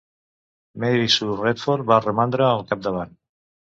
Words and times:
Mary 0.83 1.11
Sue 1.17 1.37
Radford 1.43 1.85
va 1.93 2.01
romandre 2.09 2.49
al 2.49 2.67
capdavant. 2.73 3.15